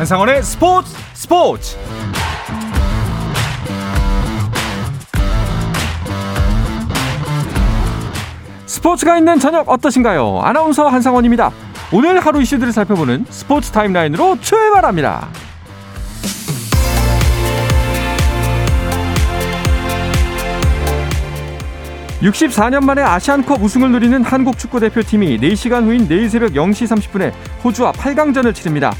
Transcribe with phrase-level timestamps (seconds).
[0.00, 1.76] 한상원의 스포츠 스포츠
[8.64, 10.40] 스포츠가 있는 저녁 어떠신가요?
[10.42, 11.50] 아나운서 한상원입니다.
[11.92, 15.28] 오늘 하루 이슈들을 살펴보는 스포츠 타임라인으로 출발합니다.
[22.22, 27.92] 64년 만에 아시안컵 우승을 누리는 한국 축구 대표팀이 4시간 후인 내일 새벽 0시 30분에 호주와
[27.92, 28.94] 8강전을 치릅니다.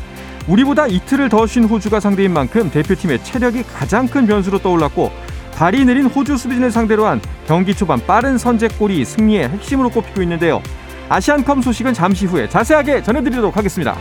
[0.46, 5.10] 우리보다 이틀을 더 쉰 호주가 상대인 만큼 대표팀의 체력이 가장 큰 변수로 떠올랐고
[5.54, 10.62] 발이 느린 호주 수비진을 상대로 한 경기 초반 빠른 선제골이 승리의 핵심으로 꼽히고 있는데요.
[11.08, 13.96] 아시안컵 소식은 잠시 후에 자세하게 전해드리도록 하겠습니다.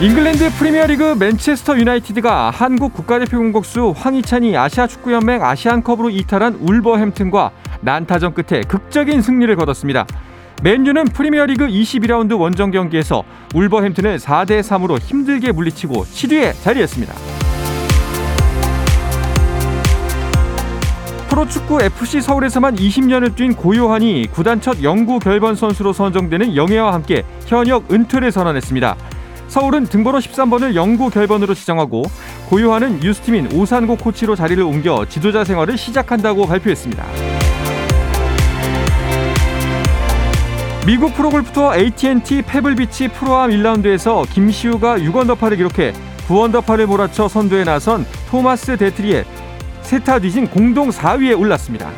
[0.00, 7.50] 잉글랜드 프리미어리그 맨체스터 유나이티드가 한국 국가대표 공격수 황희찬이 아시아 축구연맹 아시안컵으로 이탈한 울버햄튼과
[7.80, 10.06] 난타전 끝에 극적인 승리를 거뒀습니다.
[10.60, 13.22] 맨유는 프리미어리그 22라운드 원정 경기에서
[13.54, 17.14] 울버햄튼을 4대 3으로 힘들게 물리치고 7위에 자리했습니다.
[21.28, 27.92] 프로축구 FC 서울에서만 20년을 뛴 고요한이 구단 첫 영구 결번 선수로 선정되는 영예와 함께 현역
[27.92, 28.96] 은퇴를 선언했습니다.
[29.46, 32.02] 서울은 등번호 13번을 영구 결번으로 지정하고
[32.48, 37.37] 고요한은 유스팀인 오산고 코치로 자리를 옮겨 지도자 생활을 시작한다고 발표했습니다.
[40.88, 45.92] 미국 프로골프 투어 AT&T 페블비치 프로암 1라운드에서 김시우가 6언더파를 기록해
[46.26, 49.26] 9언더파를 몰아쳐 선두에 나선 토마스 데트리의
[49.82, 51.90] 세 타 뒤진 공동 4위에 올랐습니다.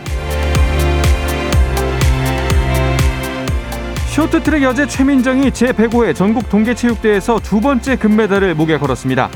[4.08, 9.30] 쇼트트랙 여제 최민정이 제105회 전국 동계체육대회에서 두 번째 금메달을 목에 걸었습니다.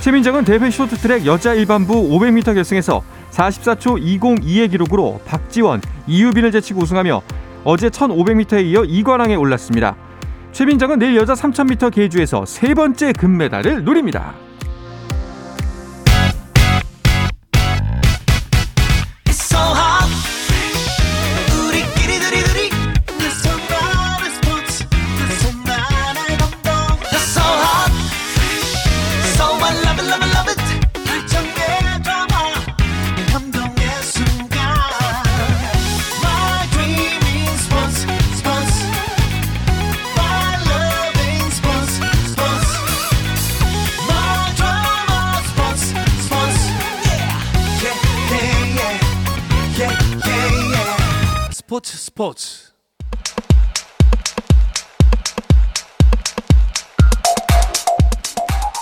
[0.00, 7.22] 최민정은 대회 쇼트트랙 여자 일반부 500m 결승에서 44초 202의 기록으로 박지원, 이유빈을 제치고 우승하며
[7.68, 9.96] 어제 1500m에 이어 2관왕에 올랐습니다.
[10.52, 14.34] 최민정은 내일 여자 3000m 계주에서 세 번째 금메달을 노립니다.
[52.16, 52.72] 스포츠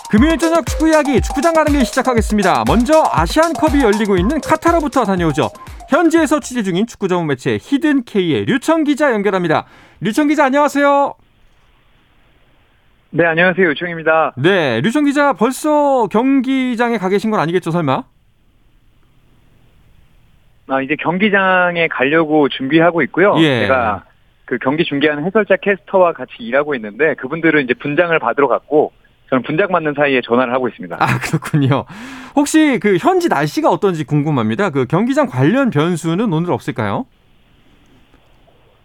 [0.09, 2.62] 금요일 저녁 축구 이야기 축구장 가는 길 시작하겠습니다.
[2.69, 5.50] 먼저 아시안컵이 열리고 있는 카타르부터 다녀오죠.
[5.91, 9.67] 현지에서 취재 중인 축구 전문 매체 히든 K의 류청 기자 연결합니다.
[10.00, 11.15] 류청 기자 안녕하세요.
[13.11, 14.34] 네 안녕하세요 류청입니다.
[14.37, 18.05] 네 류청 기자 벌써 경기장에 가 계신 건 아니겠죠 설마?
[20.69, 23.35] 아, 이제 경기장에 가려고 준비하고 있고요.
[23.39, 23.63] 예.
[23.63, 24.05] 제가
[24.45, 28.93] 그 경기 중계하는 해설자 캐스터와 같이 일하고 있는데 그분들은 이제 분장을 받으러 갔고
[29.31, 30.97] 저는 분장 받는 사이에 전화를 하고 있습니다.
[31.01, 31.85] 아 그렇군요.
[32.37, 34.71] 혹시 그 현지 날씨가 어떤지 궁금합니다.
[34.71, 37.07] 그 경기장 관련 변수는 오늘 없을까요?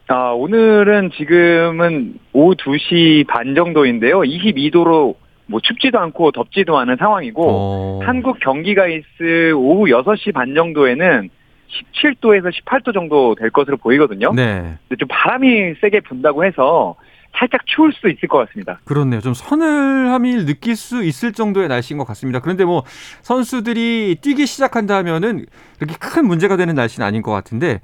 [0.07, 4.21] 아 오늘은 지금은 오후 2시 반 정도인데요.
[4.21, 7.99] 22도로 뭐 춥지도 않고 덥지도 않은 상황이고 어...
[8.03, 11.29] 한국 경기가 있을 오후 6시 반 정도에는
[11.69, 14.33] 17도에서 18도 정도 될 것으로 보이거든요.
[14.33, 14.77] 네.
[14.87, 16.95] 근데 좀 바람이 세게 분다고 해서
[17.37, 18.79] 살짝 추울 수 있을 것 같습니다.
[18.85, 19.21] 그렇네요.
[19.21, 22.39] 좀 서늘함을 느낄 수 있을 정도의 날씨인 것 같습니다.
[22.39, 22.83] 그런데 뭐
[23.21, 25.45] 선수들이 뛰기 시작한다면은
[25.77, 27.81] 그렇게 큰 문제가 되는 날씨는 아닌 것 같은데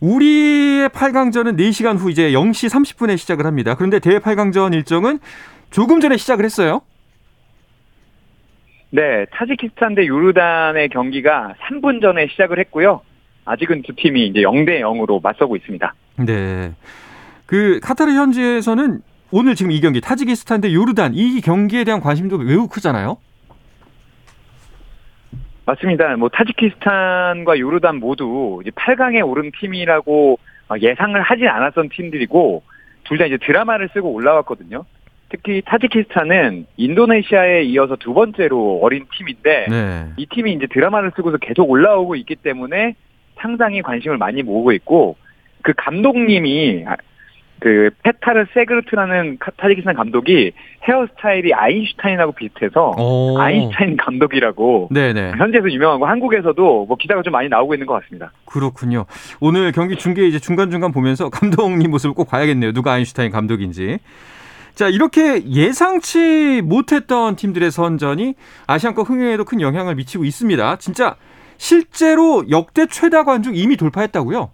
[0.00, 3.74] 우리의 8강전은 4시간 후 이제 0시 30분에 시작을 합니다.
[3.74, 5.18] 그런데 대회 8강전 일정은
[5.70, 6.82] 조금 전에 시작을 했어요.
[8.94, 13.00] 네, 타지키스탄 대 요르단의 경기가 3분 전에 시작을 했고요.
[13.44, 15.92] 아직은 두 팀이 이제 0대 0으로 맞서고 있습니다.
[16.24, 16.72] 네.
[17.44, 19.00] 그 카타르 현지에서는
[19.32, 23.16] 오늘 지금 이 경기 타지키스탄 대 요르단 이 경기에 대한 관심도 매우 크잖아요.
[25.66, 26.16] 맞습니다.
[26.16, 30.38] 뭐 타지키스탄과 요르단 모두 이제 8강에 오른 팀이라고
[30.80, 32.62] 예상을 하진 않았던 팀들이고
[33.04, 34.84] 둘 다 이제 드라마를 쓰고 올라왔거든요.
[35.34, 40.06] 특히 타지키스탄은 인도네시아에 이어서 두 번째로 어린 팀인데 네.
[40.16, 42.94] 이 팀이 이제 드라마를 쓰고서 계속 올라오고 있기 때문에
[43.36, 45.16] 상당히 관심을 많이 모으고 있고
[45.62, 46.84] 그 감독님이
[47.58, 50.52] 그 페타르 세그르트라는 타지키스탄 감독이
[50.84, 53.36] 헤어스타일이 아인슈타인하고 비슷해서 오.
[53.38, 55.32] 아인슈타인 감독이라고 네네.
[55.36, 58.30] 현지에서 유명하고 한국에서도 뭐 기사가 좀 많이 나오고 있는 것 같습니다.
[58.44, 59.06] 그렇군요.
[59.40, 62.72] 오늘 경기 중계 이제 중간 중간 보면서 감독님 모습을 꼭 봐야겠네요.
[62.72, 63.98] 누가 아인슈타인 감독인지.
[64.74, 68.34] 자, 이렇게 예상치 못했던 팀들의 선전이
[68.66, 70.76] 아시안컵 흥행에도 큰 영향을 미치고 있습니다.
[70.76, 71.16] 진짜
[71.58, 74.50] 실제로 역대 최다 관중 이미 돌파했다고요?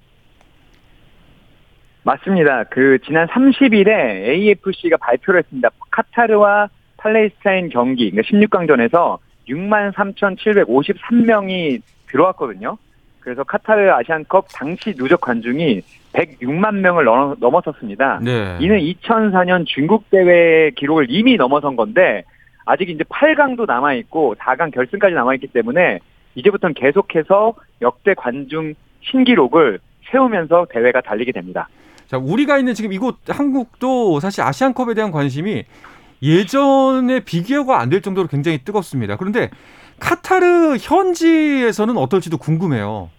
[2.02, 2.64] 맞습니다.
[2.64, 3.88] 그 지난 30일에
[4.28, 5.70] AFC가 발표를 했습니다.
[5.90, 6.68] 카타르와
[6.98, 9.18] 팔레스타인 경기, 그러니까 16강전에서
[9.48, 12.76] 6만 3,753명이 들어왔거든요.
[13.20, 15.82] 그래서 카타르 아시안컵 당시 누적 관중이
[16.12, 17.04] 106만 명을
[17.38, 18.20] 넘어섰습니다.
[18.22, 18.56] 네.
[18.60, 22.24] 이는 2004년 중국 대회 기록을 이미 넘어선 건데
[22.64, 25.98] 아직 이제 8강도 남아 있고 4강 결승까지 남아 있기 때문에
[26.34, 29.78] 이제부터는 계속해서 역대 관중 신기록을
[30.10, 31.68] 세우면서 대회가 달리게 됩니다.
[32.06, 35.64] 자, 우리가 있는 지금 이곳 한국도 사실 아시안컵에 대한 관심이
[36.22, 39.16] 예전에 비교가 안 될 정도로 굉장히 뜨겁습니다.
[39.16, 39.50] 그런데
[40.00, 43.10] 카타르 현지에서는 어떨지도 궁금해요.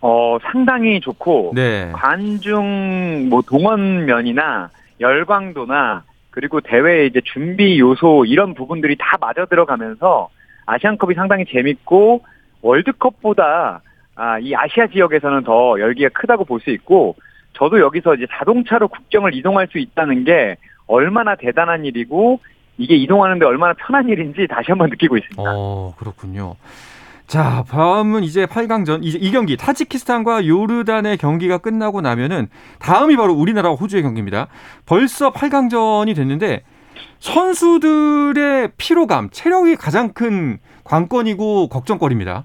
[0.00, 1.90] 어, 상당히 좋고 네.
[1.92, 4.70] 관중 뭐 동원면이나
[5.00, 10.28] 열광도나 그리고 대회 이제 준비 요소 이런 부분들이 다 맞아 들어가면서
[10.66, 12.22] 아시안컵이 상당히 재밌고
[12.62, 13.80] 월드컵보다
[14.16, 17.16] 아, 이 아시아 지역에서는 더 열기가 크다고 볼 수 있고
[17.54, 22.40] 저도 여기서 이제 자동차로 국경을 이동할 수 있다는 게 얼마나 대단한 일이고
[22.78, 25.42] 이게 이동하는데 얼마나 편한 일인지 다시 한번 느끼고 있습니다.
[25.46, 26.56] 어, 그렇군요.
[27.26, 33.74] 자, 다음은 이제 8강전 이제 이 경기 타지키스탄과 요르단의 경기가 끝나고 나면은 다음이 바로 우리나라와
[33.74, 34.46] 호주의 경기입니다.
[34.84, 36.62] 벌써 8강전이 됐는데
[37.18, 42.44] 선수들의 피로감, 체력이 가장 큰 관건이고 걱정거리입니다.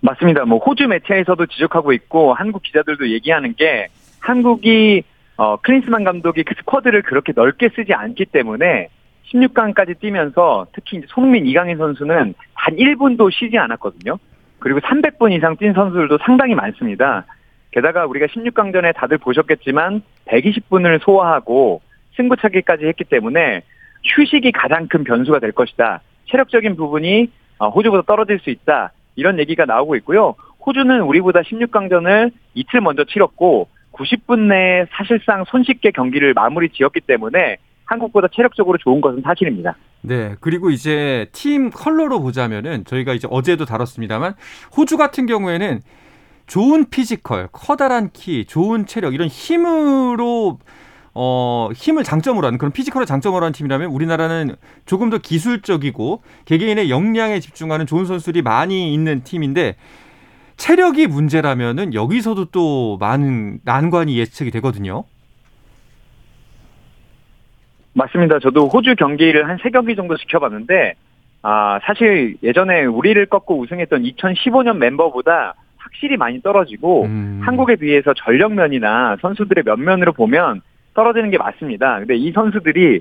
[0.00, 0.44] 맞습니다.
[0.44, 3.86] 뭐 호주 매체에서도 지적하고 있고 한국 기자들도 얘기하는 게
[4.18, 5.02] 한국이
[5.40, 8.88] 어, 클린스만 감독이 그 스쿼드를 그렇게 넓게 쓰지 않기 때문에
[9.32, 14.18] 16강까지 뛰면서 특히 손흥민, 이강인 선수는 단 1분도 쉬지 않았거든요.
[14.58, 17.24] 그리고 300분 이상 뛴 선수들도 상당히 많습니다.
[17.70, 21.80] 게다가 우리가 16강전에 다들 보셨겠지만 120분을 소화하고
[22.16, 23.62] 승부차기까지 했기 때문에
[24.04, 26.02] 휴식이 가장 큰 변수가 될 것이다.
[26.26, 28.92] 체력적인 부분이 어, 호주보다 떨어질 수 있다.
[29.16, 30.34] 이런 얘기가 나오고 있고요.
[30.66, 33.68] 호주는 우리보다 16강전을 이틀 먼저 치렀고
[34.00, 39.76] 90분 내에 사실상 손쉽게 경기를 마무리 지었기 때문에 한국보다 체력적으로 좋은 것은 사실입니다.
[40.02, 40.36] 네.
[40.40, 44.34] 그리고 이제 팀 컬러로 보자면은 저희가 이제 어제도 다뤘습니다만
[44.76, 45.80] 호주 같은 경우에는
[46.46, 50.58] 좋은 피지컬, 커다란 키, 좋은 체력 이런 힘으로
[51.12, 54.54] 어, 힘을 장점으로 하는 그런 피지컬을 장점으로 하는 팀이라면 우리나라는
[54.86, 59.76] 조금 더 기술적이고 개개인의 역량에 집중하는 좋은 선수들이 많이 있는 팀인데
[60.64, 65.04] 체력이 문제라면은 여기서도 또 많은 난관이 예측이 되거든요.
[67.94, 68.38] 맞습니다.
[68.40, 70.94] 저도 호주 경기를 한 세 경기 정도 지켜봤는데
[71.42, 77.40] 아 사실 예전에 우리를 꺾고 우승했던 2015년 멤버보다 확실히 많이 떨어지고 음.
[77.42, 80.60] 한국에 비해서 전력면이나 선수들의 면면으로 보면
[80.94, 81.98] 떨어지는 게 맞습니다.
[82.00, 83.00] 근데 이 선수들이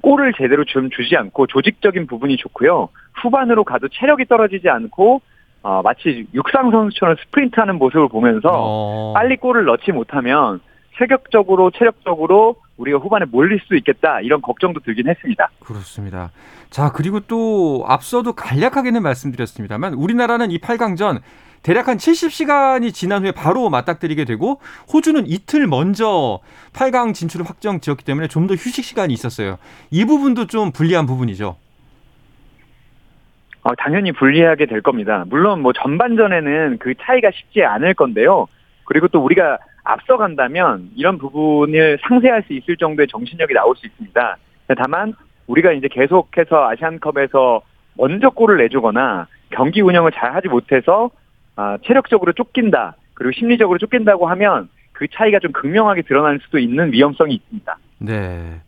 [0.00, 2.88] 골을 제대로 좀 주지 않고 조직적인 부분이 좋고요.
[3.20, 5.22] 후반으로 가도 체력이 떨어지지 않고
[5.64, 9.12] 어, 마치 육상 선수처럼 스프린트하는 모습을 보면서 어.
[9.14, 10.60] 빨리 골을 넣지 못하면
[10.98, 15.48] 체격적으로 체력적으로 우리가 후반에 몰릴 수 있겠다 이런 걱정도 들긴 했습니다.
[15.60, 16.30] 그렇습니다.
[16.70, 21.20] 자 그리고 또 앞서도 간략하게는 말씀드렸습니다만 우리나라는 이 8강전
[21.62, 24.60] 대략 한 70시간이 지난 후에 바로 맞닥뜨리게 되고
[24.92, 26.40] 호주는 이틀 먼저
[26.74, 29.56] 8강 진출을 확정 지었기 때문에 좀 더 휴식 시간이 있었어요.
[29.90, 31.56] 이 부분도 좀 불리한 부분이죠.
[33.64, 35.24] 어, 당연히 불리하게 될 겁니다.
[35.26, 38.46] 물론 뭐 전반전에는 그 차이가 쉽지 않을 건데요.
[38.84, 44.36] 그리고 또 우리가 앞서간다면 이런 부분을 상쇄할 수 있을 정도의 정신력이 나올 수 있습니다.
[44.76, 45.14] 다만
[45.46, 47.62] 우리가 이제 계속해서 아시안컵에서
[47.94, 51.10] 먼저 골을 내주거나 경기 운영을 잘 하지 못해서
[51.56, 57.34] 아, 체력적으로 쫓긴다 그리고 심리적으로 쫓긴다고 하면 그 차이가 좀 극명하게 드러날 수도 있는 위험성이
[57.34, 57.78] 있습니다.
[57.98, 58.60] 네.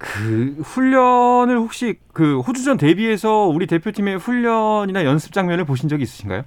[0.00, 6.42] 그 훈련을 혹시 그 호주전 대비해서 우리 대표팀의 훈련이나 연습 장면을 보신 적이 있으신가요?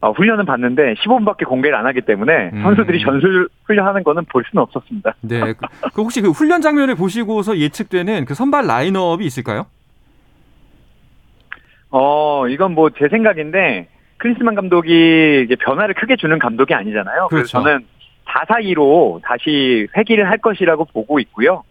[0.00, 2.62] 어, 훈련은 봤는데 15분밖에 공개를 안 하기 때문에 음.
[2.62, 5.14] 선수들이 전술 훈련하는 거는 볼 수는 없었습니다.
[5.20, 5.52] 네.
[5.52, 9.66] 그, 그 혹시 그 훈련 장면을 보시고서 예측되는 그 선발 라인업이 있을까요?
[11.90, 17.28] 어, 이건 뭐 제 생각인데 크리스만 감독이 이제 변화를 크게 주는 감독이 아니잖아요.
[17.28, 17.28] 그렇죠.
[17.28, 17.86] 그래서 저는
[18.46, 21.64] 4-4-2로 다시 회귀를 할 것이라고 보고 있고요.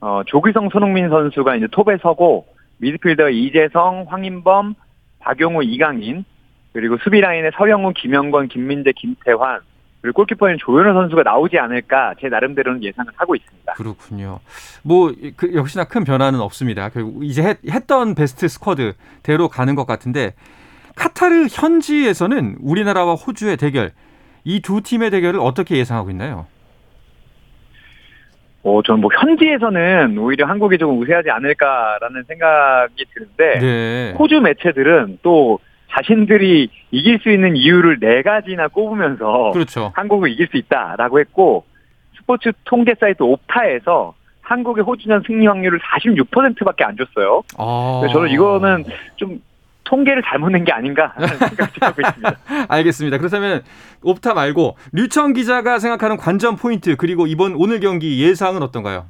[0.00, 2.46] 어, 조규성, 손흥민 선수가 이제 톱에 서고
[2.78, 4.74] 미드필더 이재성, 황인범,
[5.20, 6.24] 박용우, 이강인
[6.72, 9.60] 그리고 수비 라인에 서영훈, 김영건, 김민재, 김태환
[10.00, 13.72] 그리고 골키퍼인 조현우 선수가 나오지 않을까 제 나름대로는 예상을 하고 있습니다.
[13.72, 14.38] 그렇군요.
[14.84, 16.88] 뭐 그, 역시나 큰 변화는 없습니다.
[16.90, 20.34] 결국 이제 했, 했던 베스트 스쿼드대로 가는 것 같은데
[20.94, 23.90] 카타르 현지에서는 우리나라와 호주의 대결
[24.44, 26.46] 이 두 팀의 대결을 어떻게 예상하고 있나요?
[28.64, 34.14] 어, 저는 뭐 현지에서는 오히려 한국이 조금 우세하지 않을까라는 생각이 드는데 네.
[34.18, 35.58] 호주 매체들은 또
[35.90, 39.92] 자신들이 이길 수 있는 이유를 네 가지나 꼽으면서 그렇죠.
[39.94, 41.64] 한국을 이길 수 있다라고 했고
[42.16, 47.42] 스포츠 통계 사이트 옵타에서 한국의 호주전 승리 확률을 46%밖에 안 줬어요.
[47.58, 48.02] 아.
[48.12, 48.84] 저는 이거는
[49.16, 49.40] 좀
[49.88, 52.36] 통계를 잘못 낸 게 아닌가 생각이 하고 있습니다.
[52.68, 53.18] 알겠습니다.
[53.18, 53.62] 그렇다면
[54.02, 59.06] 옵타 말고 류청 기자가 생각하는 관전 포인트 그리고 이번 오늘 경기 예상은 어떤가요?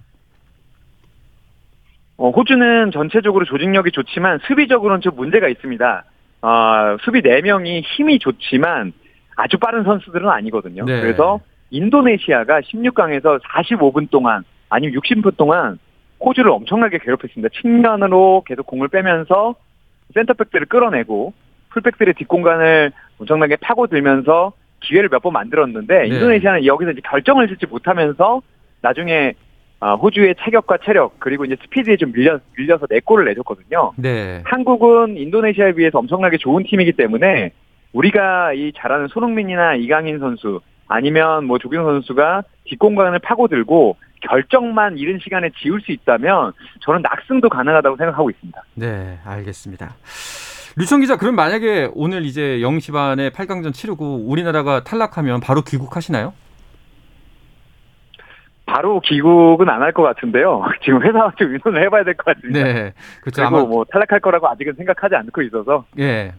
[2.17, 6.05] 어, 호주는 전체적으로 조직력이 좋지만 수비적으로는 좀 문제가 있습니다.
[6.43, 8.93] 어, 수비 4명이 힘이 좋지만
[9.37, 10.85] 아주 빠른 선수들은 아니거든요.
[10.85, 11.01] 네.
[11.01, 15.79] 그래서 인도네시아가 16강에서 45분 동안 아니면 60분 동안
[16.21, 17.49] 호주를 엄청나게 괴롭혔습니다.
[17.61, 19.55] 측면으로 계속 공을 빼면서
[20.15, 21.33] 센터백들을 끌어내고
[21.71, 26.07] 풀백들의 뒷공간을 엄청나게 파고들면서 기회를 몇 번 만들었는데 네.
[26.07, 28.43] 인도네시아는 여기서 이제 결정을 짓지 못하면서
[28.81, 29.35] 나중에
[29.81, 33.93] 아, 호주의 체격과 체력 그리고 이제 스피드에 좀 밀려 밀려서 네 골을 내줬거든요.
[33.97, 34.43] 네.
[34.45, 37.53] 한국은 인도네시아에 비해서 엄청나게 좋은 팀이기 때문에
[37.93, 45.51] 우리가 이 잘하는 손흥민이나 이강인 선수 아니면 뭐 조경 선수가 뒷공간을 파고들고 결정만 이른 시간에
[45.61, 48.63] 지울 수 있다면 저는 낙승도 가능하다고 생각하고 있습니다.
[48.75, 49.95] 네, 알겠습니다.
[50.77, 56.33] 류청 기자, 그럼 만약에 오늘 이제 0시 반에 8강전 치르고 우리나라가 탈락하면 바로 귀국하시나요?
[58.67, 60.63] 바로 귀국은 안 할 것 같은데요.
[60.85, 62.63] 지금 회사와 좀 의논을 해봐야 될 것 같습니다.
[62.63, 62.93] 네.
[63.23, 63.43] 그렇죠.
[63.43, 66.35] 그리고 아마 뭐 탈락할 거라고 아직은 생각하지 않고 있어서 예.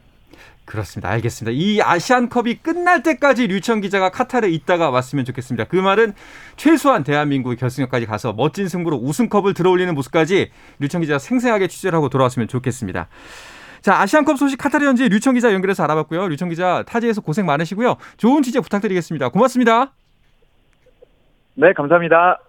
[0.69, 1.09] 그렇습니다.
[1.09, 1.51] 알겠습니다.
[1.51, 5.63] 이 아시안컵이 끝날 때까지 류청 기자가 카타르에 있다가 왔으면 좋겠습니다.
[5.63, 6.13] 그 말은
[6.57, 12.47] 최소한 대한민국의 결승까지 가서 멋진 승부로 우승컵을 들어올리는 모습까지 류청 기자가 생생하게 취재를 하고 돌아왔으면
[12.47, 13.07] 좋겠습니다.
[13.81, 16.27] 자, 아시안컵 소식 카타르 현지 류청 기자 연결해서 알아봤고요.
[16.27, 17.97] 류청 기자 타지에서 고생 많으시고요.
[18.17, 19.29] 좋은 취재 부탁드리겠습니다.
[19.29, 19.93] 고맙습니다.
[21.55, 22.39] 네 감사합니다.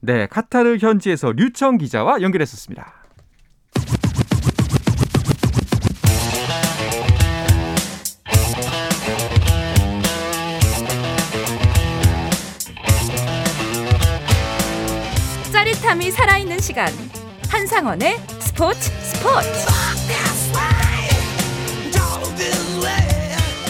[0.00, 3.03] 네, 카타르 현지에서 류청 기자와 연결했었습니다.
[16.04, 16.88] 짜릿함이 살아있는 시간
[17.48, 19.48] 한상원의 스포츠 스포츠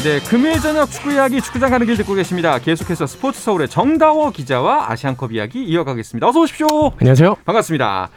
[0.03, 2.59] 네, 금요일 저녁 축구 이야기 축구장 가는 길 듣고 계십니다.
[2.59, 6.29] 계속해서 스포츠 서울의 정다워 기자와 아시안컵 이야기 이어가겠습니다.
[6.29, 6.67] 어서 오십시오.
[7.01, 7.37] 안녕하세요.
[7.45, 8.11] 반갑습니다.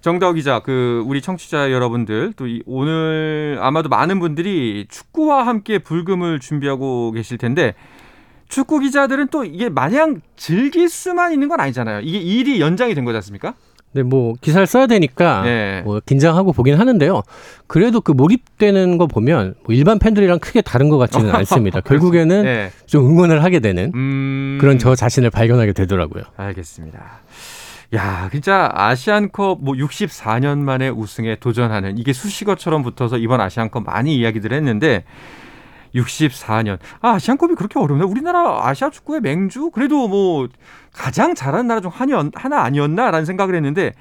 [0.00, 6.38] 정다워 기자, 그 우리 청취자 여러분들 또 이- 오늘 아마도 많은 분들이 축구와 함께 불금을
[6.40, 7.74] 준비하고 계실 텐데
[8.48, 12.00] 축구 기자들은 또 이게 마냥 즐길 수만 있는 건 아니잖아요.
[12.00, 13.54] 이게 일이 연장이 된 거지 않습니까?
[13.92, 15.80] 네, 뭐 기사를 써야 되니까 네.
[15.82, 17.22] 뭐 긴장하고 보긴 하는데요.
[17.66, 21.80] 그래도 그 몰입되는 거 보면 뭐 일반 팬들이랑 크게 다른 것 같지는 않습니다.
[21.80, 22.70] 결국에는 네.
[22.84, 24.58] 좀 응원을 하게 되는 음...
[24.60, 26.24] 그런 저 자신을 발견하게 되더라고요.
[26.36, 27.22] 알겠습니다.
[27.94, 34.52] 야, 진짜 아시안컵 뭐 64년 만에 우승에 도전하는 이게 수식어처럼 붙어서 이번 아시안컵 많이 이야기들
[34.52, 35.04] 했는데
[35.96, 36.78] 64년.
[37.00, 38.04] 아, 아시안컵이 그렇게 어렵나?
[38.04, 39.70] 우리나라 아시아 축구의 맹주?
[39.70, 40.48] 그래도 뭐
[40.92, 43.92] 가장 잘하는 나라 중 하나, 하나 아니었나라는 생각을 했는데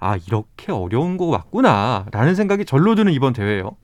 [0.00, 3.76] 아, 이렇게 어려운 거 맞구나라는 생각이 절로 드는 이번 대회예요.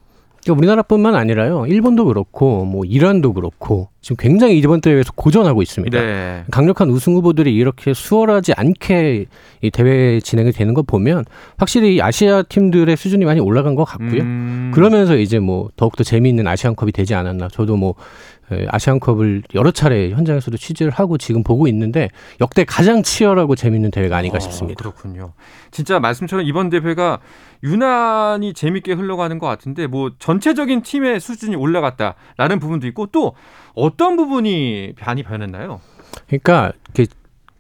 [0.43, 1.67] 그러니까 우리나라뿐만 아니라요.
[1.67, 6.01] 일본도 그렇고 뭐 이란도 그렇고 지금 굉장히 이번 대회에서 고전하고 있습니다.
[6.01, 6.45] 네.
[6.51, 9.27] 강력한 우승 후보들이 이렇게 수월하지 않게
[9.63, 11.25] 이 대회 진행이 되는 거 보면
[11.57, 14.23] 확실히 이 아시아 팀들의 수준이 많이 올라간 것 같고요.
[14.23, 17.49] 음, 그러면서 이제 뭐 더욱더 재미있는 아시안컵이 되지 않았나.
[17.49, 17.95] 저도 뭐 에,
[18.69, 22.09] 아시안컵을 여러 차례 현장에서도 취재를 하고 지금 보고 있는데
[22.41, 24.79] 역대 가장 치열하고 재미있는 대회가 아닌가 어, 싶습니다.
[24.79, 25.33] 그렇군요.
[25.71, 27.19] 진짜 말씀처럼 이번 대회가
[27.63, 33.35] 유난히 재밌게 흘러가는 것 같은데 뭐 전체적인 팀의 수준이 올라갔다라는 부분도 있고 또
[33.75, 35.81] 어떤 부분이 많이 변했나요?
[36.27, 36.73] 그러니까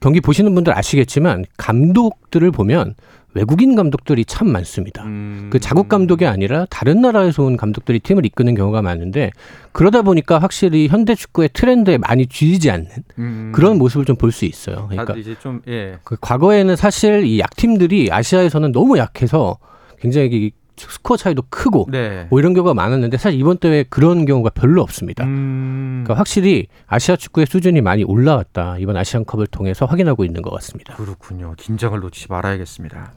[0.00, 2.94] 경기 보시는 분들 아시겠지만 감독들을 보면
[3.38, 5.04] 외국인 감독들이 참 많습니다.
[5.04, 9.30] 음, 그 자국 감독이 아니라 다른 나라에서 온 감독들이 팀을 이끄는 경우가 많은데
[9.70, 14.44] 그러다 보니까 확실히 현대 축구의 트렌드에 많이 쥐지 않는 음, 그런 모습을 좀 볼 수
[14.44, 14.88] 있어요.
[14.90, 15.98] 그러니까 이제 좀 예.
[16.02, 19.58] 그 과거에는 사실 이 약팀들이 아시아에서는 너무 약해서
[20.00, 22.26] 굉장히 이 스코어 차이도 크고 네.
[22.30, 25.24] 뭐 이런 경우가 많았는데 사실 이번 대회 그런 경우가 별로 없습니다.
[25.24, 28.76] 음, 그러니까 확실히 아시아 축구의 수준이 많이 올라왔다.
[28.78, 30.94] 이번 아시안컵을 통해서 확인하고 있는 것 같습니다.
[30.96, 31.54] 그렇군요.
[31.56, 33.12] 긴장을 놓치지 말아야겠습니다.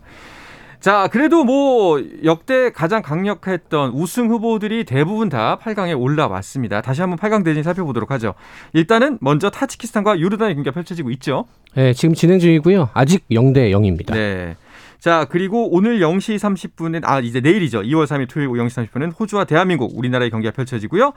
[0.81, 6.81] 자, 그래도 뭐 역대 가장 강력했던 우승 후보들이 대부분 다 8강에 올라왔습니다.
[6.81, 8.33] 다시 한번 8강 대진 살펴보도록 하죠.
[8.73, 11.45] 일단은 먼저 타지키스탄과 요르단의 경기가 펼쳐지고 있죠.
[11.75, 12.89] 네, 지금 진행 중이고요.
[12.93, 14.13] 아직 0대 0입니다.
[14.13, 14.55] 네.
[15.01, 17.81] 자, 그리고 오늘 0시 30분에 아 이제 내일이죠.
[17.81, 21.13] 2월 3일 토요일 0시 30분은 호주와 대한민국 우리나라의 경기가 펼쳐지고요.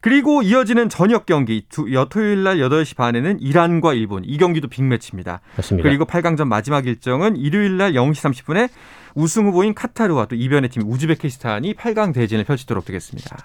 [0.00, 5.42] 그리고 이어지는 저녁 경기 두, 여 토요일 날 8시 반에는 이란과 일본 이 경기도 빅매치입니다.
[5.54, 5.86] 맞습니다.
[5.86, 8.14] 그리고 8강전 마지막 일정은 일요일 날 0시
[8.46, 8.70] 30분에
[9.14, 13.36] 우승 후보인 카타르와 또 이변의 팀 우즈베키스탄이 8강 대진을 펼치도록 되겠습니다.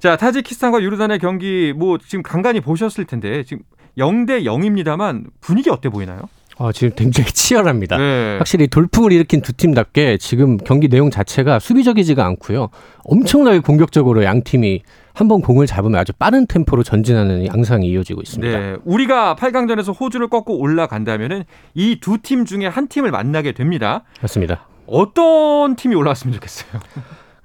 [0.00, 3.62] 자, 타지키스탄과 요르단의 경기 뭐 지금 간간히 보셨을 텐데 지금
[3.96, 6.28] 0대 0입니다만 분위기 어때 보이나요?
[6.58, 7.96] 아, 지금 굉장히 치열합니다.
[7.96, 8.36] 네.
[8.38, 12.68] 확실히 돌풍을 일으킨 두 팀답게 지금 경기 내용 자체가 수비적이지가 않고요.
[13.04, 14.82] 엄청나게 공격적으로 양 팀이
[15.14, 18.58] 한번 공을 잡으면 아주 빠른 템포로 전진하는 양상이 이어지고 있습니다.
[18.58, 21.44] 네, 우리가 8강전에서 호주를 꺾고 올라간다면은
[21.74, 24.04] 이 두 팀 중에 한 팀을 만나게 됩니다.
[24.22, 24.66] 맞습니다.
[24.86, 26.80] 어떤 팀이 올라왔으면 좋겠어요.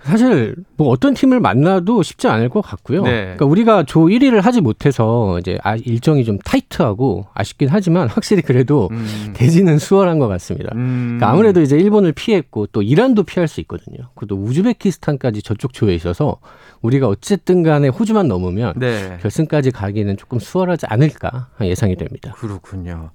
[0.07, 3.03] 사실 뭐 어떤 팀을 만나도 쉽지 않을 것 같고요.
[3.03, 3.21] 네.
[3.21, 8.87] 그러니까 우리가 조 1위를 하지 못해서 이제 아, 일정이 좀 타이트하고 아쉽긴 하지만 확실히 그래도
[8.91, 9.33] 음.
[9.35, 10.71] 대진은 수월한 것 같습니다.
[10.75, 11.17] 음.
[11.17, 13.97] 그러니까 아무래도 이제 일본을 피했고 또 이란도 피할 수 있거든요.
[14.15, 16.37] 그리고 또 우즈베키스탄까지 저쪽 조에 있어서
[16.81, 19.17] 우리가 어쨌든 간에 호주만 넘으면 네.
[19.21, 22.33] 결승까지 가기는 조금 수월하지 않을까 예상이 됩니다.
[22.37, 23.11] 그렇군요.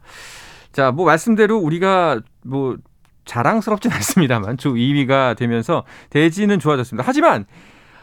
[0.72, 2.76] 자, 뭐 말씀대로 우리가 뭐
[3.24, 7.04] 자랑스럽진 않습니다만 조 2위가 되면서 대지는 좋아졌습니다.
[7.06, 7.46] 하지만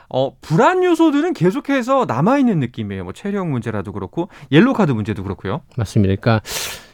[0.10, 3.04] 어, 불안 요소들은 계속해서 남아있는 느낌이에요.
[3.04, 5.62] 뭐 체력 문제라도 그렇고 옐로 카드 문제도 그렇고요.
[5.78, 6.16] 맞습니다.
[6.16, 6.42] 그러니까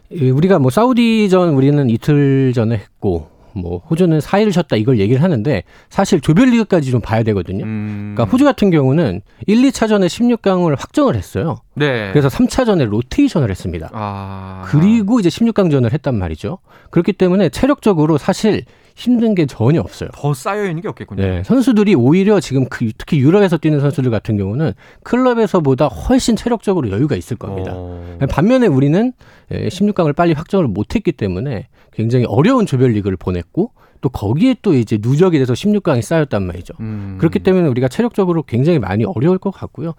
[0.09, 5.63] 이 우리가 뭐 사우디전 우리는 이틀 전에 했고 뭐 호주는 4일 쉬었다 이걸 얘기를 하는데
[5.89, 7.63] 사실 조별리그까지 좀 봐야 되거든요.
[7.63, 8.13] 음.
[8.15, 11.59] 그러니까 호주 같은 경우는 1, 2차전에 16강을 확정을 했어요.
[11.75, 12.09] 네.
[12.11, 13.89] 그래서 3차전에 로테이션을 했습니다.
[13.93, 14.63] 아.
[14.67, 16.59] 그리고 이제 16강전을 했단 말이죠.
[16.89, 18.63] 그렇기 때문에 체력적으로 사실
[18.97, 20.09] 힘든 게 전혀 없어요.
[20.13, 21.21] 더 쌓여 있는 게 없겠군요.
[21.21, 24.71] 네, 선수들이 오히려 지금 그- 특히 유럽에서 뛰는 선수들 같은 경우는
[25.03, 27.71] 클럽에서보다 훨씬 체력적으로 여유가 있을 겁니다.
[27.75, 28.17] 어.
[28.29, 29.11] 반면에 우리는
[29.51, 33.71] 16강을 빨리 확정을 못했기 때문에 굉장히 어려운 조별리그를 보냈고
[34.01, 36.73] 또 거기에 또 이제 누적이 돼서 16강이 쌓였단 말이죠.
[36.79, 37.15] 음.
[37.17, 39.95] 그렇기 때문에 우리가 체력적으로 굉장히 많이 어려울 것 같고요.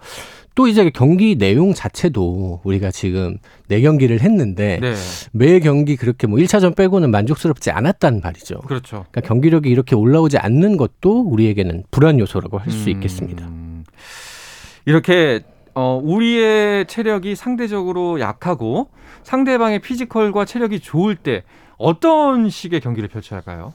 [0.55, 4.93] 또 이제 경기 내용 자체도 우리가 지금 네 경기를 했는데 네.
[5.33, 8.59] 매 경기 그렇게 뭐 1차전 빼고는 만족스럽지 않았단 말이죠.
[8.59, 9.05] 그렇죠.
[9.11, 12.95] 그러니까 경기력이 이렇게 올라오지 않는 것도 우리에게는 불안 요소라고 할수 음.
[12.95, 13.49] 있겠습니다.
[14.85, 15.41] 이렇게
[15.73, 18.89] 어, 우리의 체력이 상대적으로 약하고
[19.23, 21.43] 상대방의 피지컬과 체력이 좋을 때
[21.77, 23.73] 어떤 식의 경기를 펼쳐야 할까요?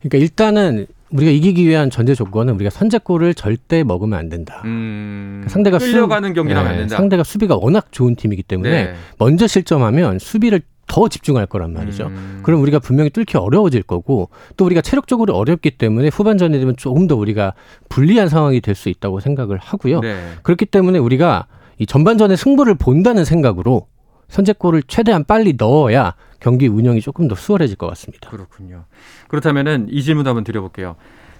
[0.00, 4.62] 그러니까 일단은 우리가 이기기 위한 전제 조건은 우리가 선제골을 절대 먹으면 안 된다.
[4.64, 6.96] 음, 상대가 수- 끌려가는 경기를 하면 안 네, 된다.
[6.96, 8.94] 상대가 수비가 워낙 좋은 팀이기 때문에 네.
[9.18, 12.06] 먼저 실점하면 수비를 더 집중할 거란 말이죠.
[12.06, 12.40] 음.
[12.42, 17.14] 그럼 우리가 분명히 뚫기 어려워질 거고 또 우리가 체력적으로 어렵기 때문에 후반전에 되면 조금 더
[17.16, 17.54] 우리가
[17.88, 20.00] 불리한 상황이 될 수 있다고 생각을 하고요.
[20.00, 20.16] 네.
[20.42, 21.46] 그렇기 때문에 우리가
[21.78, 23.86] 이 전반전에 승부를 본다는 생각으로
[24.28, 28.30] 선제골을 최대한 빨리 넣어야 경기 운영이 조금 더 수월해질 것 같습니다.
[28.30, 28.84] 그렇군요.
[29.28, 30.96] 그렇다면은 이 질문 도 한번 드려볼게요.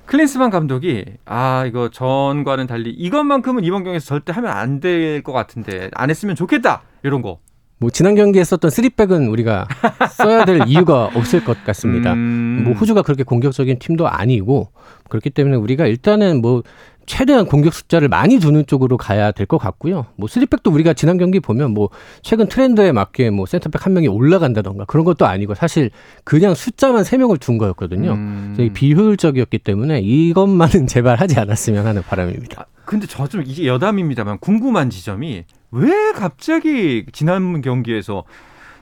[0.07, 5.91] 클린스만 감독이 아 이거 전과는 달리 이것만큼은 이번 경기에서 절대 하면 안 될 것 같은데
[5.95, 7.39] 안 했으면 좋겠다 이런 거.
[7.79, 9.67] 뭐 지난 경기에 썼던 쓰리백은 우리가
[10.11, 12.13] 써야 될 이유가 없을 것 같습니다.
[12.13, 12.63] 음.
[12.65, 14.69] 뭐 호주가 그렇게 공격적인 팀도 아니고
[15.09, 16.63] 그렇기 때문에 우리가 일단은 뭐
[17.11, 20.07] 최대한 공격 숫자를 많이 두는 쪽으로 가야 될 것 같고요.
[20.15, 21.89] 뭐 쓰리백도 우리가 지난 경기 보면 뭐
[22.23, 25.91] 최근 트렌드에 맞게 뭐 센터백 한 명이 올라간다던가 그런 것도 아니고 사실
[26.23, 28.13] 그냥 숫자만 세 명을 둔 거였거든요.
[28.13, 28.71] 음.
[28.73, 32.63] 비효율적이었기 때문에 이것만은 제발 하지 않았으면 하는 바람입니다.
[32.63, 38.23] 아, 근데 저 좀 이게 여담입니다만 궁금한 지점이 왜 갑자기 지난 경기에서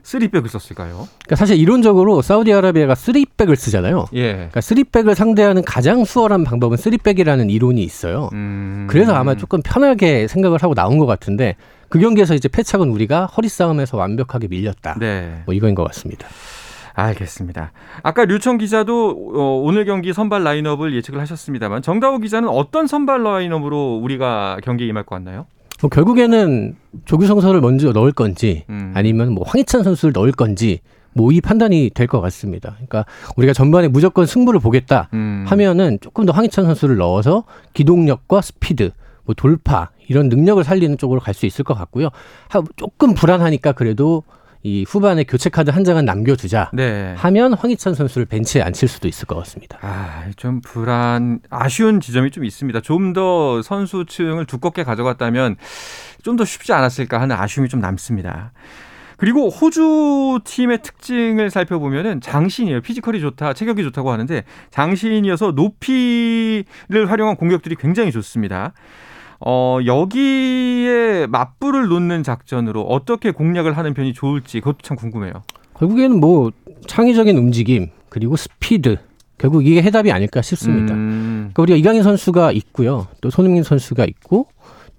[0.02, 1.08] 쓰리백을 썼을까요?
[1.24, 4.06] 그러니까 사실 이론적으로 사우디아라비아가 쓰리백을 쓰잖아요.
[4.14, 4.32] 예.
[4.32, 8.30] 그러니까 쓰리백을 상대하는 가장 수월한 방법은 쓰리백이라는 이론이 있어요.
[8.32, 8.86] 음.
[8.90, 11.56] 그래서 아마 조금 편하게 생각을 하고 나온 것 같은데
[11.88, 14.96] 그 경기에서 이제 패착은 우리가 허리 싸움에서 완벽하게 밀렸다.
[14.98, 15.42] 네.
[15.46, 16.28] 뭐 이거인 것 같습니다.
[16.94, 17.70] 알겠습니다.
[18.02, 24.00] 아까 류청 기자도 어, 오늘 경기 선발 라인업을 예측을 하셨습니다만 정다호 기자는 어떤 선발 라인업으로
[24.02, 25.46] 우리가 경기에 임할 것 같나요?
[25.80, 28.92] 뭐 결국에는 조규성서를 먼저 넣을 건지 음.
[28.94, 30.80] 아니면 뭐 황희찬 선수를 넣을 건지
[31.14, 32.72] 뭐 이 판단이 될 것 같습니다.
[32.74, 33.04] 그러니까
[33.36, 35.44] 우리가 전반에 무조건 승부를 보겠다 음.
[35.48, 38.92] 하면은 조금 더 황희찬 선수를 넣어서 기동력과 스피드,
[39.24, 42.08] 뭐 돌파 이런 능력을 살리는 쪽으로 갈 수 있을 것 같고요.
[42.48, 44.22] 하- 조금 불안하니까 그래도
[44.64, 47.14] 이 후반에 교체 카드 한 장은 남겨두자 네.
[47.16, 49.78] 하면 황희찬 선수를 벤치에 앉힐 수도 있을 것 같습니다.
[49.82, 52.80] 아, 좀 불안, 아쉬운 지점이 좀 있습니다.
[52.80, 55.56] 좀 더 선수층을 두껍게 가져갔다면
[56.22, 58.52] 좀 더 쉽지 않았을까 하는 아쉬움이 좀 남습니다.
[59.16, 62.80] 그리고 호주 팀의 특징을 살펴보면은 장신이에요.
[62.82, 68.72] 피지컬이 좋다, 체격이 좋다고 하는데 장신이어서 높이를 활용한 공격들이 굉장히 좋습니다.
[69.40, 75.32] 어, 여기에 맞불을 놓는 작전으로 어떻게 공략을 하는 편이 좋을지 그것도 참 궁금해요.
[75.78, 76.52] 결국에는 뭐
[76.86, 78.98] 창의적인 움직임 그리고 스피드
[79.36, 80.94] 결국 이게 해답이 아닐까 싶습니다.
[80.94, 84.48] 음, 그러니까 우리가 이강인 선수가 있고요, 또 손흥민 선수가 있고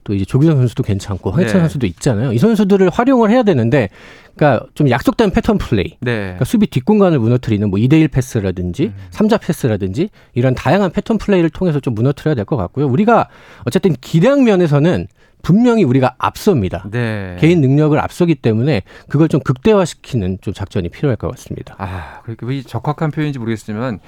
[0.03, 1.59] 또 이제 조규성 선수도 괜찮고 황희찬 네.
[1.59, 2.33] 선수도 있잖아요.
[2.33, 3.89] 이 선수들을 활용을 해야 되는데,
[4.35, 5.97] 그러니까 좀 약속된 패턴 플레이.
[5.99, 6.19] 네.
[6.19, 8.95] 그러니까 수비 뒷공간을 무너뜨리는 뭐 2대1 패스라든지 음.
[9.11, 12.87] 삼 3자 패스라든지 이런 다양한 패턴 플레이를 통해서 좀 무너뜨려야 될 것 같고요.
[12.87, 13.27] 우리가
[13.65, 15.07] 어쨌든 기량 면에서는
[15.41, 16.85] 분명히 우리가 앞섭니다.
[16.91, 17.37] 네.
[17.39, 21.75] 개인 능력을 앞서기 때문에 그걸 좀 극대화시키는 좀 작전이 필요할 것 같습니다.
[21.77, 23.99] 아, 그렇게 왜 적확한 표현인지 모르겠지만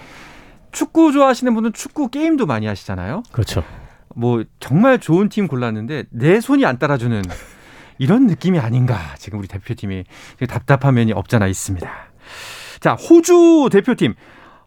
[0.71, 3.23] 축구 좋아하시는 분은 축구 게임도 많이 하시잖아요.
[3.31, 3.63] 그렇죠.
[4.15, 7.21] 뭐 정말 좋은 팀 골랐는데 내 손이 안 따라주는
[7.97, 10.03] 이런 느낌이 아닌가 지금 우리 대표팀이
[10.49, 11.89] 답답한 면이 없잖아 있습니다.
[12.79, 14.15] 자 호주 대표팀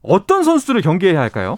[0.02, 1.56] 어떤 선수들을 경계해야 할까요?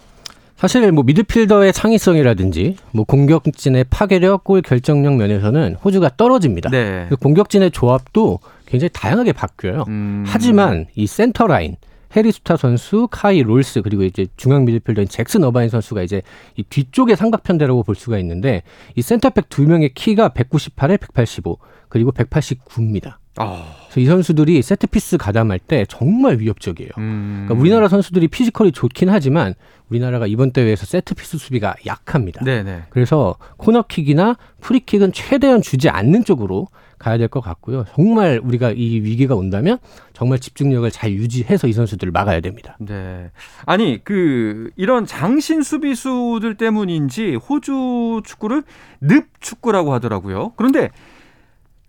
[0.56, 6.70] 사실 뭐 미드필더의 창의성이라든지 뭐 공격진의 파괴력, 골 결정력 면에서는 호주가 떨어집니다.
[6.70, 7.06] 네.
[7.10, 9.84] 그 공격진의 조합도 굉장히 다양하게 바뀌어요.
[9.88, 11.76] 음, 하지만 이 센터 라인
[12.16, 16.22] 해리 수타 선수, 카이 롤스 그리고 이제 중앙 미드필더인 잭슨 어바인 선수가 이제
[16.56, 18.62] 이 뒤쪽의 삼각편대라고 볼 수가 있는데
[18.94, 23.16] 이 센터백 두 명의 키가 198에 185 그리고 189입니다.
[23.38, 26.90] 아, 그래서 이 선수들이 세트 피스 가담할 때 정말 위협적이에요.
[26.98, 29.54] 음, 그러니까 우리나라 선수들이 피지컬이 좋긴 하지만
[29.90, 32.42] 우리나라가 이번 대회에서 세트 피스 수비가 약합니다.
[32.44, 32.84] 네네.
[32.88, 36.68] 그래서 코너킥이나 프리킥은 최대한 주지 않는 쪽으로
[36.98, 37.84] 가야 될 것 같고요.
[37.94, 39.78] 정말 우리가 이 위기가 온다면
[40.14, 42.76] 정말 집중력을 잘 유지해서 이 선수들을 막아야 됩니다.
[42.80, 43.30] 네.
[43.66, 48.62] 아니 그 이런 장신 수비수들 때문인지 호주 축구를
[49.00, 50.52] 늪 축구라고 하더라고요.
[50.56, 50.90] 그런데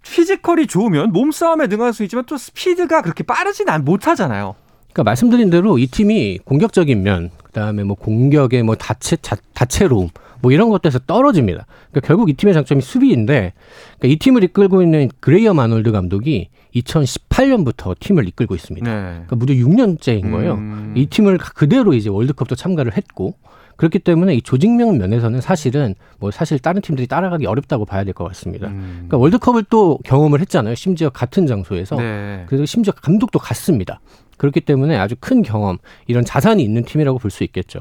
[0.04, 4.56] 피지컬이 좋으면 몸싸움에 능할 수 있지만 또 스피드가 그렇게 빠르진 않- 못하잖아요.
[4.93, 10.10] 그러니까 말씀드린 대로 이 팀이 공격적인 면, 그다음에 뭐 공격의 뭐 다채 자, 다채로움
[10.41, 11.65] 뭐 이런 것들에서 떨어집니다.
[11.91, 13.54] 그러니까 결국 이 팀의 장점이 수비인데
[14.00, 18.91] 그러니까 이 팀을 이끌고 있는 그레이엄 아놀드 감독이 2018년부터 팀을 이끌고 있습니다.
[18.91, 19.02] 네.
[19.28, 20.54] 그러니까 무려 6년째인 거예요.
[20.56, 20.93] 음.
[20.95, 23.36] 이 팀을 그대로 이제 월드컵도 참가를 했고
[23.78, 28.23] 그렇기 때문에 이 조직력 면에서는 사실은 뭐 사실 다른 팀들이 따라가기 어렵다고 봐야 될 것
[28.26, 28.67] 같습니다.
[28.69, 28.93] 음.
[29.08, 30.73] 그러니까 월드컵을 또 경험을 했잖아요.
[30.76, 32.43] 심지어 같은 장소에서 네.
[32.47, 34.00] 그리고 심지어 감독도 같습니다.
[34.38, 37.80] 그렇기 때문에 아주 큰 경험, 이런 자산이 있는 팀이라고 볼 수 있겠죠.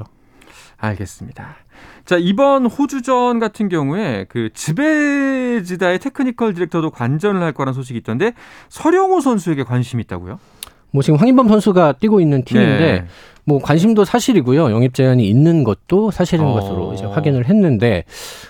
[0.77, 1.55] 알겠습니다.
[2.07, 8.31] 자 이번 호주전 같은 경우에 그 즈베즈다의 technical director도 관전을 할 거라는 소식이 있던데
[8.69, 10.39] 서령호 선수에게 관심이 있다고요?
[10.91, 13.05] 뭐 지금 황인범 선수가 뛰고 있는 팀인데 네.
[13.43, 14.71] 뭐 관심도 사실이고요.
[14.71, 16.53] 영입 제한이 있는 것도 사실인 어.
[16.53, 18.05] 것으로 이제 확인을 했는데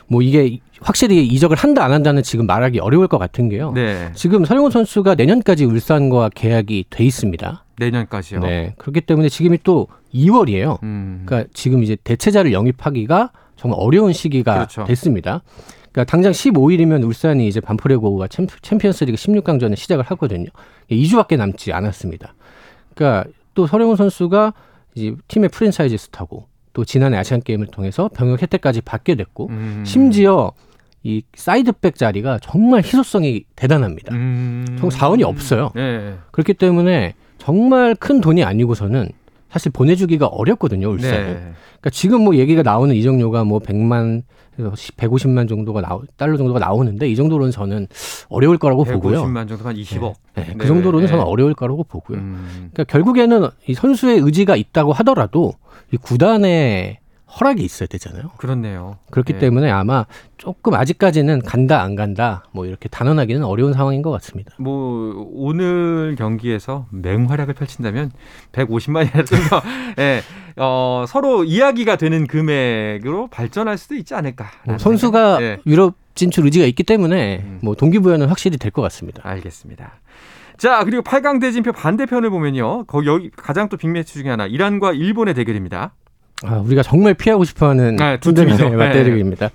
[0.05, 3.71] 뭐 이게 확실히 이적을 한다 안 한다는 지금 말하기 어려울 것 같은 게요.
[3.73, 4.11] 네.
[4.13, 7.63] 지금 서영훈 선수가 내년까지 울산과 계약이 돼 있습니다.
[7.79, 8.39] 내년까지요.
[8.41, 8.73] 네.
[8.77, 10.81] 그렇기 때문에 지금이 또 2월이에요.
[10.83, 11.23] 음.
[11.25, 14.83] 그러니까 지금 이제 대체자를 영입하기가 정말 어려운 시기가 그렇죠.
[14.85, 15.41] 됐습니다.
[15.91, 20.49] 그러니까 당장 15일이면 울산이 이제 반포레 고후와 챔피- 챔피언스리그 16강전을 시작을 하거든요.
[20.91, 22.33] 2주밖에 남지 않았습니다.
[22.93, 24.53] 그러니까 또 설영우 선수가
[24.95, 29.83] 이제 팀의 프랜차이즈 스타고 또 지난해 아시안 게임을 통해서 병역 혜택까지 받게 됐고 음.
[29.85, 30.51] 심지어
[31.03, 34.13] 이 사이드백 자리가 정말 희소성이 대단합니다.
[34.13, 34.65] 음.
[34.79, 35.71] 정 자원이 없어요.
[35.75, 36.15] 네.
[36.31, 37.13] 그렇기 때문에
[37.47, 39.07] 정말 큰 돈이 아니고서는
[39.49, 41.27] 사실 보내주기가 어렵거든요, 울산은.
[41.27, 41.33] 네.
[41.33, 44.23] 그러니까 지금 뭐 얘기가 나오는 이적료가 뭐 100만
[44.59, 47.87] 에서 150만 정도가 나오, 달러 정도가 나오는데 이 정도로는 저는
[48.27, 49.23] 어려울 거라고 보고요.
[49.23, 50.15] 150만 정도 한 20억.
[50.35, 51.09] 네, 그 네, 정도로는 네.
[51.09, 52.17] 저는 어려울 거라고 보고요.
[52.17, 52.69] 음.
[52.73, 55.53] 그러니까 결국에는 이 선수의 의지가 있다고 하더라도
[55.93, 56.99] 이 구단의
[57.39, 58.31] 허락이 있어야 되잖아요.
[58.37, 58.97] 그렇네요.
[59.11, 59.39] 그렇기 네.
[59.39, 60.05] 때문에 아마
[60.37, 64.53] 조금 아직까지는 간다 안 간다 뭐 이렇게 단언하기는 어려운 상황인 것 같습니다.
[64.59, 68.11] 뭐 오늘 경기에서 맹활약을 펼친다면
[68.53, 69.61] 150만이라도 더
[69.99, 70.21] 예,
[70.55, 74.49] 어, 서로 이야기가 되는 금액으로 발전할 수도 있지 않을까.
[74.65, 77.59] 뭐 선수가 예, 유럽 진출 의지가 있기 때문에 음.
[77.61, 79.21] 뭐 동기부여는 확실히 될 것 같습니다.
[79.27, 79.93] 알겠습니다.
[80.57, 82.85] 자 그리고 8강 대진표 반대편을 보면요.
[82.85, 85.93] 거기 여기 가장 또 빅매치 중에 하나 이란과 일본의 대결입니다.
[86.43, 88.69] 아, 우리가 정말 피하고 싶어하는 네, 두 팀이죠.
[88.77, 89.49] 맞대결입니다.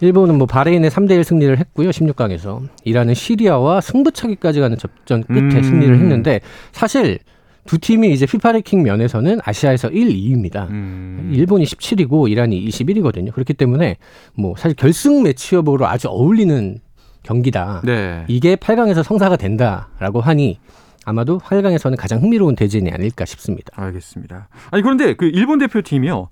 [0.00, 1.90] 일본은 뭐 바레인의 3대1 승리를 했고요.
[1.90, 2.60] 16강에서.
[2.84, 5.62] 이란은 시리아와 승부차기까지 가는 접전 끝에 음.
[5.62, 6.40] 승리를 했는데
[6.72, 7.20] 사실
[7.66, 10.68] 두 팀이 이제 피파 랭킹 면에서는 아시아에서 1, 2위입니다.
[10.70, 11.30] 음.
[11.32, 13.32] 일본이 17이고 이란이 21이거든요.
[13.32, 13.96] 그렇기 때문에
[14.34, 16.78] 뭐 사실 결승 매치업으로 아주 어울리는
[17.22, 17.82] 경기다.
[17.84, 18.24] 네.
[18.26, 20.58] 이게 8강에서 성사가 된다라고 하니
[21.04, 23.72] 아마도 8강에서는 가장 흥미로운 대진이 아닐까 싶습니다.
[23.74, 24.48] 알겠습니다.
[24.70, 26.28] 아니 그런데 그 일본 대표팀이요.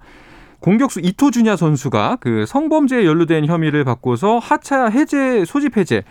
[0.60, 6.02] 공격수 이토 주냐 선수가 그 성범죄에 연루된 혐의를 받고서 하차 해제 소집 해제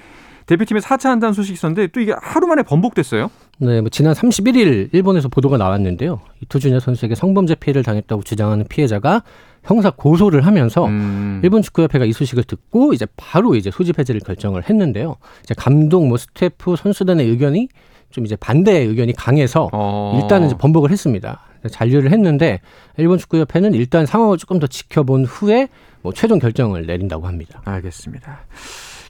[0.47, 3.29] 대표팀에서 하차한다는 소식이 있었는데 또 이게 하루 만에 번복됐어요.
[3.59, 6.21] 네, 뭐 지난 31일 일본에서 보도가 나왔는데요.
[6.41, 9.21] 이토주냐 선수에게 성범죄 피해를 당했다고 주장하는 피해자가
[9.63, 11.41] 형사 고소를 하면서 음.
[11.43, 15.17] 일본 축구협회가 이 소식을 듣고 이제 바로 이제 소집 해제를 결정을 했는데요.
[15.43, 17.67] 이제 감독, 뭐 스태프, 선수단의 의견이
[18.11, 20.19] 좀 이제 반대의 의견이 강해서 어.
[20.21, 21.41] 일단은 이제 번복을 했습니다.
[21.71, 22.61] 잔류를 했는데
[22.97, 25.67] 일본 축구협회는 일단 상황을 조금 더 지켜본 후에
[26.01, 27.61] 뭐 최종 결정을 내린다고 합니다.
[27.65, 28.39] 알겠습니다.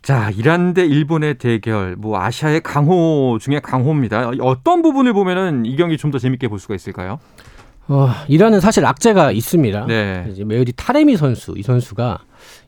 [0.02, 4.32] 자, 이란 대 일본의 대결, 뭐 아시아의 강호 중에 강호입니다.
[4.42, 7.20] 어떤 부분을 보면은 이 경기 좀 더 재밌게 볼 수가 있을까요?
[7.90, 9.86] 어, 이란은 사실 악재가 있습니다.
[9.88, 10.28] 네.
[10.32, 12.20] 이제 메어디 타레미 선수 이 선수가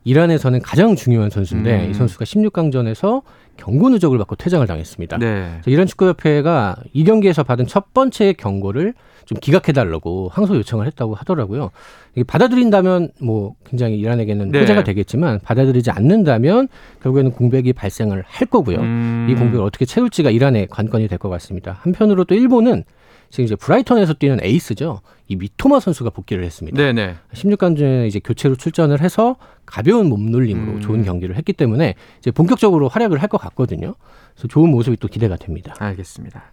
[0.04, 1.92] 이란에서는 가장 중요한 선수인데 음.
[1.92, 3.22] 이 선수가 16강전에서
[3.58, 5.18] 경고 누적을 받고 퇴장을 당했습니다.
[5.20, 5.62] 네.
[5.68, 8.94] 이란 축구협회가 이 경기에서 받은 첫 번째 경고를
[9.26, 11.70] 좀 기각해달라고 항소 요청을 했다고 하더라고요.
[12.16, 14.62] 이게 받아들인다면 뭐 굉장히 이란에게는 네.
[14.62, 16.68] 호재가 되겠지만 받아들이지 않는다면
[17.04, 18.80] 결국에는 공백이 발생을 할 거고요.
[18.80, 19.28] 음.
[19.30, 21.78] 이 공백을 어떻게 채울지가 이란의 관건이 될 것 같습니다.
[21.82, 22.84] 한편으로 또 일본은
[23.32, 25.02] 지금 이제 브라이턴에서 뛰는 에이스죠.
[25.28, 26.78] 이 미토마 선수가 복귀를 했습니다.
[26.78, 27.16] 네네.
[27.34, 30.82] 16강전에 이제 교체로 출전을 해서 가벼운 몸놀림으로 음.
[30.82, 33.96] 좋은 경기를 했기 때문에 이제 본격적으로 활약을 할 것 같거든요.
[34.34, 35.74] 그래서 좋은 모습이 또 기대가 됩니다.
[35.80, 36.44] 알겠습니다.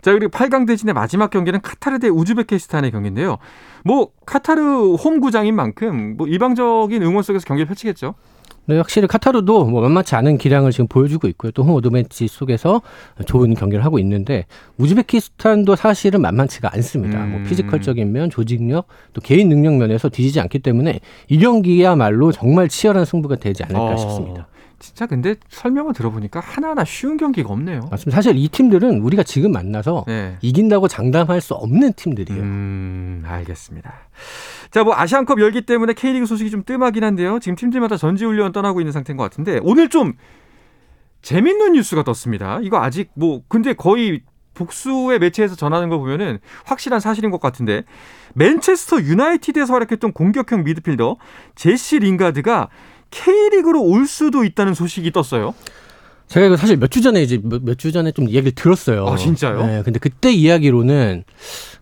[0.00, 3.38] 자, 그리고 8강 대진의 마지막 경기는 카타르 대 우즈베키스탄의 경기인데요.
[3.84, 8.14] 뭐 카타르 홈 구장인 만큼 뭐 일방적인 응원 속에서 경기를 펼치겠죠.
[8.70, 11.50] 네, 확실히 카타르도 뭐 만만치 않은 기량을 지금 보여주고 있고요.
[11.52, 12.80] 또 홈 어드밴티지 속에서
[13.26, 14.46] 좋은 경기를 하고 있는데
[14.78, 17.22] 우즈베키스탄도 사실은 만만치가 않습니다.
[17.24, 17.30] 음.
[17.32, 23.04] 뭐 피지컬적인 면, 조직력, 또 개인 능력 면에서 뒤지지 않기 때문에 이 경기야말로 정말 치열한
[23.04, 24.46] 승부가 되지 않을까 어, 싶습니다.
[24.78, 27.80] 진짜 근데 설명을 들어보니까 하나하나 쉬운 경기가 없네요.
[27.90, 28.16] 맞습니다.
[28.16, 30.36] 사실 이 팀들은 우리가 지금 만나서 네.
[30.40, 32.40] 이긴다고 장담할 수 없는 팀들이에요.
[32.40, 33.92] 음, 알겠습니다.
[34.70, 37.38] 자, 뭐 아시안컵 열기 때문에 K리그 소식이 좀 뜸하긴 한데요.
[37.40, 40.12] 지금 팀들마다 전지훈련 떠나고 있는 상태인 것 같은데 오늘 좀
[41.22, 42.60] 재밌는 뉴스가 떴습니다.
[42.62, 44.22] 이거 아직 뭐 근데 거의
[44.54, 47.82] 복수의 매체에서 전하는 거 보면은 확실한 사실인 것 같은데
[48.34, 51.16] 맨체스터 유나이티드에서 활약했던 공격형 미드필더
[51.54, 52.68] 제시 링가드가
[53.10, 55.54] K리그로 올 수도 있다는 소식이 떴어요.
[56.28, 59.06] 제가 이거 사실 몇 주 전에 이제 몇 주 전에 좀 이야기를 들었어요.
[59.06, 59.66] 아, 진짜요?
[59.66, 61.24] 네, 근데 그때 이야기로는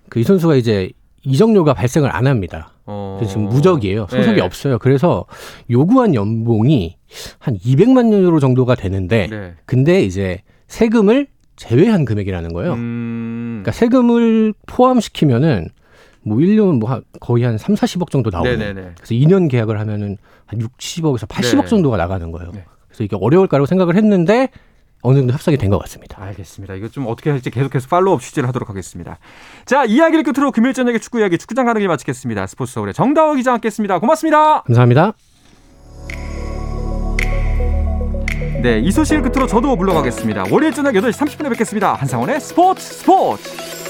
[0.09, 0.90] 그 이 선수가 이제
[1.29, 2.73] 이적료가 발생을 안 합니다.
[2.87, 3.21] 어...
[3.27, 4.07] 지금 무적이에요.
[4.11, 4.41] 소속이 네.
[4.41, 4.79] 없어요.
[4.79, 5.27] 그래서
[5.71, 6.97] 요구한 연봉이
[7.38, 9.55] 한 200만 유로 정도가 되는데 네.
[9.67, 12.75] 근데 이제 세금을 제외한 금액이라는 거예요.
[12.75, 13.61] 음...
[13.62, 15.69] 그러니까 세금을 포함시키면은
[16.23, 18.59] 뭐 1년 뭐 한- 거의 한 3, 40억 정도 나오는.
[18.59, 18.93] 네네네.
[18.97, 21.69] 그래서 2년 계약을 하면은 한 60억에서 80억 네.
[21.69, 22.53] 정도가 나가는 거예요.
[22.53, 22.64] 네.
[22.88, 24.49] 그래서 이게 어려울까라고 생각을 했는데
[25.03, 26.23] 어느 정도 협상이 된 것 같습니다.
[26.23, 26.75] 알겠습니다.
[26.75, 29.19] 이거 좀 어떻게 할지 계속해서 팔로우업 취재를 하도록 하겠습니다.
[29.67, 32.47] 자, 이야기를 끝으로 금요일 저녁에 축구 이야기 축구장 가는 길 마치겠습니다.
[32.47, 33.99] 스포츠 서울의 정다워 기자 함께했습니다.
[34.01, 34.63] 고맙습니다.
[34.63, 35.13] 감사합니다.
[38.63, 40.47] 네, 이 소식을 끝으로 저도 물러가겠습니다.
[40.51, 41.95] 월요일 저녁 8시 30분에 뵙겠습니다.
[41.95, 43.88] 한상원의 스포츠 스포츠.